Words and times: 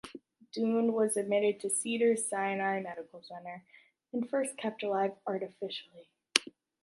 Dunne 0.51 0.93
was 0.93 1.15
admitted 1.15 1.59
to 1.61 1.69
Cedars-Sinai 1.69 2.79
Medical 2.81 3.21
Center 3.21 3.63
and 4.11 4.27
first 4.27 4.57
kept 4.57 4.81
alive 4.81 5.11
artificially. 5.27 6.09